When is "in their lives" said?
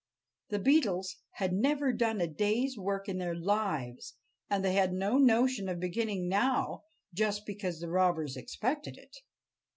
3.07-4.15